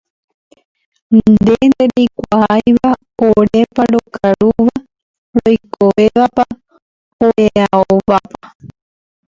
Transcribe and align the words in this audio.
nde 1.31 1.55
ndereikuaáiva 1.71 2.91
orépa 3.27 3.83
rokarúva, 3.93 4.75
roikovẽvapa, 5.43 6.45
oreaóvapa 7.25 8.37